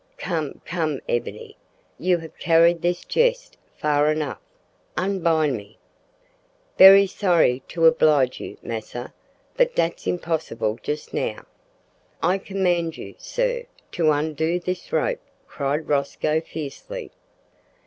"Come, 0.17 0.61
come, 0.65 0.99
Ebony, 1.07 1.55
you 1.99 2.17
have 2.17 2.35
carried 2.39 2.81
this 2.81 3.05
jest 3.05 3.55
far 3.77 4.11
enough. 4.11 4.39
Unbind 4.97 5.55
me!" 5.55 5.77
"Berry 6.75 7.05
sorry 7.05 7.61
to 7.67 7.81
disoblige 7.81 8.39
you, 8.39 8.57
massa, 8.63 9.13
but 9.57 9.75
dat's 9.75 10.07
impossible 10.07 10.79
just 10.81 11.13
now." 11.13 11.45
"I 12.19 12.39
command 12.39 12.97
you, 12.97 13.13
sir, 13.19 13.65
to 13.91 14.11
undo 14.11 14.59
this 14.59 14.91
rope!" 14.91 15.19
cried 15.45 15.87
Rosco 15.87 16.41
fiercely. 16.41 17.11